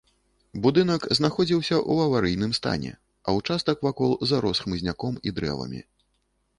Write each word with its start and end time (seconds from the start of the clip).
Будынак 0.61 1.03
знаходзіўся 1.19 1.75
ў 1.91 2.09
аварыйным 2.09 2.51
стане, 2.61 2.91
а 3.27 3.39
ўчастак 3.39 3.77
вакол 3.89 4.19
зарос 4.35 4.57
хмызняком 4.67 5.25
і 5.27 5.41
дрэвамі. 5.41 5.81